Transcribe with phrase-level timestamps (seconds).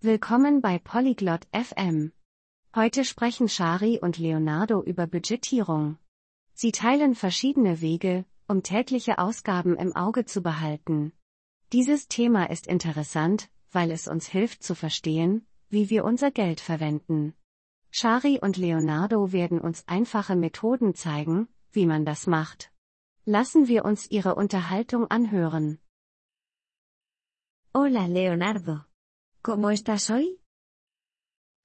[0.00, 2.12] Willkommen bei Polyglot FM.
[2.72, 5.98] Heute sprechen Shari und Leonardo über Budgetierung.
[6.54, 11.10] Sie teilen verschiedene Wege, um tägliche Ausgaben im Auge zu behalten.
[11.72, 17.34] Dieses Thema ist interessant, weil es uns hilft zu verstehen, wie wir unser Geld verwenden.
[17.90, 22.70] Shari und Leonardo werden uns einfache Methoden zeigen, wie man das macht.
[23.24, 25.80] Lassen wir uns ihre Unterhaltung anhören.
[27.74, 28.87] Hola Leonardo.
[29.42, 30.40] ¿Cómo estás hoy?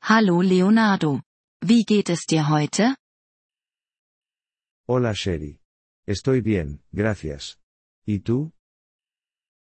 [0.01, 1.23] Hallo Leonardo.
[1.61, 2.95] Wie geht es dir heute?
[4.87, 5.59] Hola Sherry.
[6.05, 7.57] Estoy bien, gracias.
[8.05, 8.51] ¿Y tú?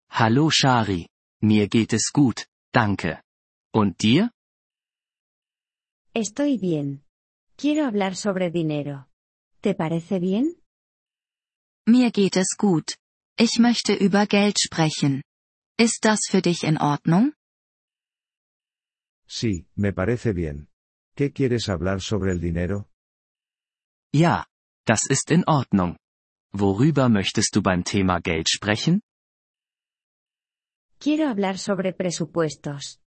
[0.10, 1.08] Hallo Shari.
[1.42, 3.22] Mir geht es gut, danke.
[3.74, 4.32] Und dir?
[6.14, 7.04] Estoy bien.
[7.58, 9.08] Quiero hablar sobre dinero.
[9.62, 10.56] ¿Te parece bien?
[11.86, 12.96] Mir geht es gut.
[13.38, 15.22] Ich möchte über Geld sprechen.
[15.78, 17.34] Ist das für dich in Ordnung?
[19.30, 20.70] Sí, me parece bien.
[21.16, 22.90] ¿Qué quieres hablar sobre el dinero?
[24.12, 24.48] Ja,
[24.88, 25.98] das ist in Ordnung.
[26.52, 29.02] Worüber möchtest du beim Thema Geld sprechen?
[31.00, 33.00] Quiero hablar sobre presupuestos.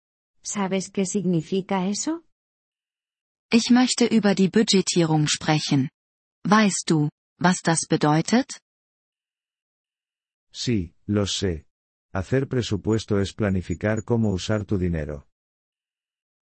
[0.43, 2.23] ¿Sabes qué significa eso?
[3.51, 5.89] Ich möchte über die Budgetierung sprechen.
[6.45, 8.61] Weißt du, was das bedeutet?
[10.53, 11.67] Sí, lo sé.
[12.13, 15.30] Hacer presupuesto es planificar cómo usar tu dinero.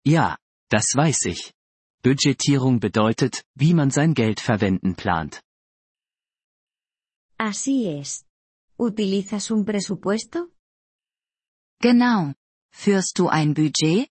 [0.06, 0.38] Ja,
[0.70, 1.54] das weiß ich.
[2.04, 5.42] Budgetierung bedeutet, wie man sein Geld verwenden plant.
[7.38, 8.24] Así es.
[8.78, 10.52] ¿Utilizas un presupuesto?
[11.82, 12.34] Genau.
[12.72, 14.08] Führst du ein Budget?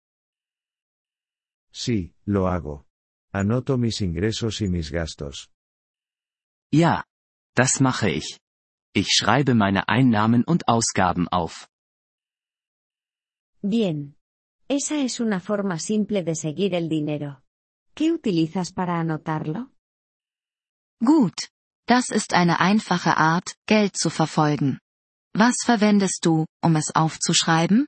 [1.74, 2.86] Sí, lo hago.
[3.34, 5.50] Anoto mis ingresos y mis gastos.
[6.74, 7.04] Ja,
[7.56, 8.40] das mache ich.
[8.94, 11.68] Ich schreibe meine Einnahmen und Ausgaben auf.
[13.62, 14.16] Bien.
[14.74, 17.44] Esa es una forma simple de seguir el dinero.
[17.94, 19.70] ¿Qué utilizas para anotarlo?
[21.02, 21.50] Gut.
[21.90, 24.80] Das ist eine einfache Art, Geld zu verfolgen.
[25.34, 27.86] Was verwendest du, um es aufzuschreiben?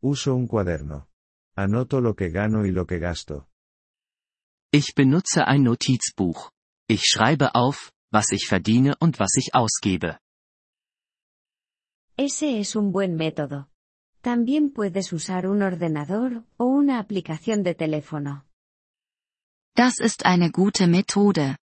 [0.00, 1.08] Uso un cuaderno.
[1.56, 3.48] Anoto lo que gano y lo que gasto.
[4.70, 6.52] Ich benutze ein Notizbuch.
[6.88, 10.20] Ich schreibe auf, was ich verdiene und was ich ausgebe.
[12.16, 13.66] Ese es un buen método.
[14.24, 18.46] También puedes usar un ordenador o una aplicación de teléfono.
[19.76, 21.58] Das ist eine gute Methode.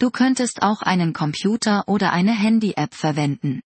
[0.00, 3.60] Du könntest auch einen Computer oder eine Handy-App verwenden.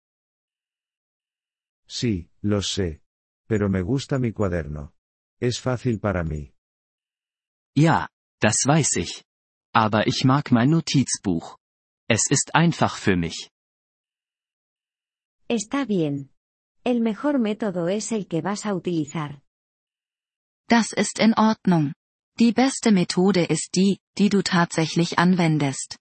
[1.86, 3.04] Sí, lo sé.
[3.48, 4.92] Pero me gusta mi cuaderno.
[5.40, 6.52] Es fácil para mí.
[7.78, 8.08] Ja,
[8.40, 9.24] das weiß ich.
[9.72, 11.58] Aber ich mag mein Notizbuch.
[12.10, 13.52] Es ist einfach für mich.
[15.48, 16.32] Está bien.
[16.84, 19.44] El mejor método es el que vas a utilizar.
[20.68, 21.94] Das ist in Ordnung.
[22.40, 25.98] Die beste Methode ist die, die du tatsächlich anwendest.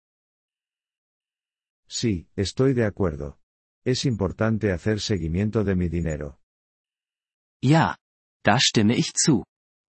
[1.87, 3.39] Sí, estoy de acuerdo.
[3.85, 6.39] Es importante hacer seguimiento de mi dinero.
[7.63, 7.97] Ja,
[8.43, 9.45] da stimme ich zu.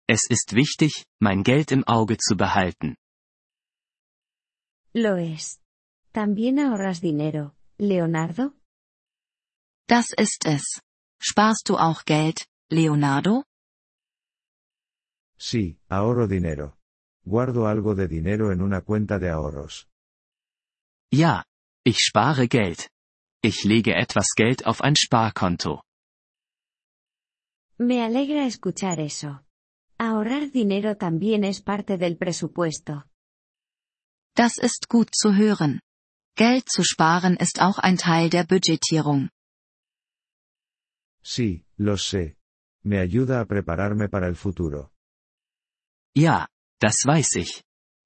[0.08, 2.96] Es ist wichtig, mein Geld im Auge zu behalten.
[4.92, 5.60] Lo es.
[6.12, 8.54] ¿También ahorras dinero, Leonardo?
[9.90, 10.80] Das ist es.
[11.20, 13.42] Sparst du auch Geld, Leonardo?
[15.36, 16.76] Sí, ahorro dinero.
[17.24, 19.88] Guardo algo de dinero en una cuenta de ahorros.
[21.12, 21.44] Ja,
[21.84, 22.88] ich spare Geld.
[23.42, 25.82] Ich lege etwas Geld auf ein Sparkonto.
[27.78, 29.40] Me alegra escuchar eso.
[29.98, 33.02] Ahorrar dinero también es parte del presupuesto.
[34.36, 35.80] Das ist gut zu hören.
[36.36, 39.30] Geld zu sparen ist auch ein Teil der Budgetierung.
[41.22, 42.36] Sí, lo sé.
[42.82, 44.92] Me ayuda a prepararme para el futuro.
[46.16, 46.48] Ja,
[46.80, 47.62] das weiß ich.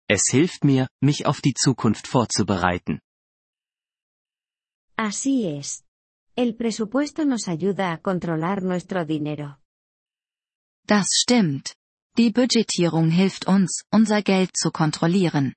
[0.08, 3.00] Es hilft mir, mich auf die Zukunft vorzubereiten.
[4.96, 5.84] Así es.
[6.36, 9.58] El presupuesto nos ayuda a controlar nuestro dinero.
[10.86, 11.76] Das stimmt.
[12.16, 15.54] Die Budgetierung hilft uns, unser Geld zu kontrollieren.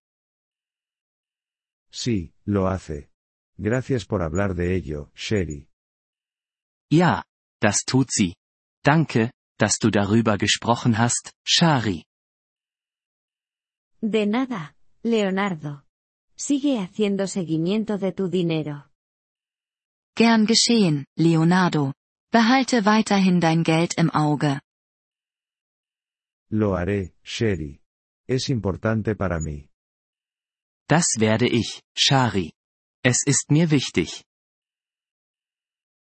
[1.92, 3.10] Sí, lo hace.
[3.58, 5.68] Gracias por hablar de ello, Sherry.
[6.92, 7.26] Ja,
[7.60, 8.36] das tut sie.
[8.84, 12.04] Danke, dass du darüber gesprochen hast, Shari.
[14.02, 14.74] De nada,
[15.04, 15.82] Leonardo.
[16.36, 18.86] Sigue haciendo seguimiento de tu dinero.
[20.16, 21.94] Gern geschehen, Leonardo.
[22.32, 24.60] Behalte weiterhin dein Geld im Auge.
[26.50, 27.82] Lo haré, Sherry.
[28.28, 29.70] Es importante para mí.
[30.88, 32.54] Das werde ich, Shari.
[33.04, 34.24] Es ist mir wichtig.